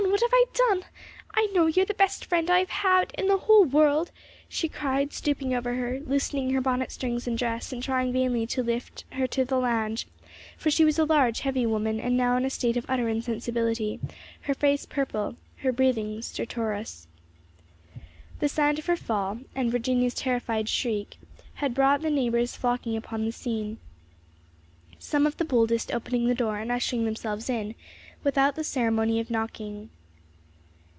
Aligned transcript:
what 0.11 0.19
have 0.21 0.33
I 0.33 0.45
done! 0.67 0.83
I 1.35 1.45
know 1.53 1.67
you're 1.67 1.85
the 1.85 1.93
best 1.93 2.25
friend 2.25 2.49
I 2.49 2.65
have 2.67 3.09
in 3.17 3.27
the 3.27 3.37
world!" 3.37 4.11
she 4.49 4.67
cried, 4.67 5.13
stooping 5.13 5.55
over 5.55 5.75
her, 5.75 5.99
loosening 6.01 6.49
her 6.49 6.59
bonnet 6.59 6.91
strings 6.91 7.27
and 7.27 7.37
dress, 7.37 7.71
and 7.71 7.81
trying 7.81 8.11
vainly 8.11 8.45
to 8.47 8.61
lift 8.61 9.05
her 9.11 9.25
to 9.27 9.45
the 9.45 9.57
lounge, 9.57 10.07
for 10.57 10.69
she 10.69 10.83
was 10.83 10.99
a 10.99 11.05
large, 11.05 11.41
heavy 11.41 11.65
woman 11.65 11.99
and 11.99 12.17
now 12.17 12.35
in 12.35 12.43
a 12.45 12.49
state 12.49 12.75
of 12.75 12.85
utter 12.89 13.07
insensibility, 13.07 13.99
her 14.41 14.53
face 14.53 14.85
purple, 14.85 15.37
her 15.57 15.71
breathing 15.71 16.21
stertorous. 16.21 17.07
The 18.39 18.49
sound 18.49 18.79
of 18.79 18.87
her 18.87 18.97
fall 18.97 19.39
and 19.55 19.71
Virginia's 19.71 20.13
terrified 20.15 20.67
shriek 20.67 21.17
had 21.55 21.73
brought 21.73 22.01
the 22.01 22.09
neighbors 22.11 22.55
flocking 22.55 22.97
upon 22.97 23.23
the 23.25 23.31
scene; 23.31 23.77
some 24.99 25.25
of 25.25 25.37
the 25.37 25.45
boldest 25.45 25.91
opening 25.93 26.27
the 26.27 26.35
door 26.35 26.57
and 26.57 26.69
ushering 26.71 27.05
themselves 27.05 27.49
in 27.49 27.73
without 28.25 28.55
the 28.55 28.63
ceremony 28.63 29.19
of 29.19 29.31
knocking. 29.31 29.89